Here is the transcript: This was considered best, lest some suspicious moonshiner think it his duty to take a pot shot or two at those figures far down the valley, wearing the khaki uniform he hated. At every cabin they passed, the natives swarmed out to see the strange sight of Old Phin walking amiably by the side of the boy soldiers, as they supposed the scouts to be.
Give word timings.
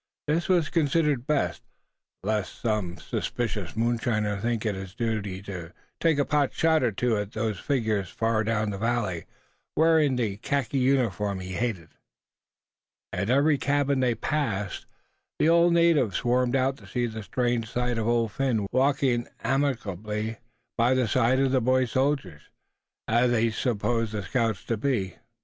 This 0.25 0.49
was 0.49 0.69
considered 0.71 1.27
best, 1.27 1.61
lest 2.23 2.59
some 2.59 2.97
suspicious 2.97 3.75
moonshiner 3.75 4.39
think 4.41 4.65
it 4.65 4.73
his 4.73 4.95
duty 4.95 5.43
to 5.43 5.73
take 5.99 6.17
a 6.17 6.25
pot 6.25 6.55
shot 6.55 6.81
or 6.81 6.91
two 6.91 7.17
at 7.17 7.33
those 7.33 7.59
figures 7.59 8.09
far 8.09 8.43
down 8.43 8.71
the 8.71 8.79
valley, 8.79 9.25
wearing 9.75 10.15
the 10.15 10.37
khaki 10.37 10.79
uniform 10.79 11.39
he 11.39 11.51
hated. 11.53 11.89
At 13.13 13.29
every 13.29 13.59
cabin 13.59 13.99
they 13.99 14.15
passed, 14.15 14.87
the 15.37 15.69
natives 15.69 16.15
swarmed 16.17 16.55
out 16.55 16.77
to 16.77 16.87
see 16.87 17.05
the 17.05 17.21
strange 17.21 17.69
sight 17.69 17.99
of 17.99 18.07
Old 18.07 18.31
Phin 18.31 18.65
walking 18.71 19.27
amiably 19.45 20.37
by 20.79 20.95
the 20.95 21.07
side 21.07 21.37
of 21.39 21.51
the 21.51 21.61
boy 21.61 21.85
soldiers, 21.85 22.41
as 23.07 23.29
they 23.29 23.51
supposed 23.51 24.13
the 24.13 24.23
scouts 24.23 24.63
to 24.65 24.77
be. 24.77 25.17